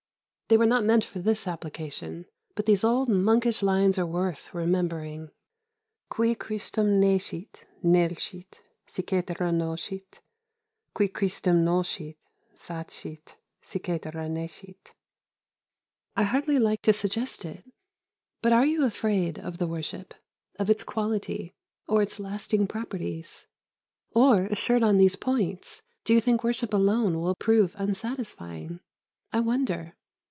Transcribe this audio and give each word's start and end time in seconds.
They 0.47 0.57
were 0.57 0.65
not 0.65 0.83
meant 0.83 1.05
for 1.05 1.19
this 1.19 1.47
application, 1.47 2.25
but 2.55 2.65
these 2.65 2.83
old 2.83 3.07
Monkish 3.07 3.63
lines 3.63 3.97
are 3.97 4.05
worth 4.05 4.53
remembering: 4.53 5.31
"Qui 6.09 6.35
Christum 6.35 6.99
nescit, 6.99 7.61
nil 7.83 8.09
scit, 8.17 8.55
si 8.85 9.01
cætera 9.03 9.53
noscit. 9.55 10.19
Qui 10.93 11.07
Christum 11.07 11.63
noscit, 11.63 12.17
sat 12.53 12.91
scit, 12.91 13.35
si 13.61 13.79
cætera 13.79 14.29
nescit." 14.29 14.91
I 16.17 16.23
hardly 16.23 16.59
like 16.59 16.81
to 16.81 16.91
suggest 16.91 17.45
it, 17.45 17.63
but 18.41 18.51
are 18.51 18.65
you 18.65 18.83
afraid 18.83 19.39
of 19.39 19.57
the 19.57 19.67
"worship," 19.67 20.13
of 20.59 20.69
its 20.69 20.83
quality, 20.83 21.55
or 21.87 22.01
its 22.01 22.19
lasting 22.19 22.67
properties? 22.67 23.47
Or, 24.13 24.47
assured 24.47 24.83
on 24.83 24.97
these 24.97 25.15
points, 25.15 25.83
do 26.03 26.13
you 26.13 26.19
think 26.19 26.43
worship 26.43 26.73
alone 26.73 27.21
will 27.21 27.35
prove 27.35 27.73
unsatisfying? 27.77 28.81
I 29.31 29.39
wonder. 29.39 29.95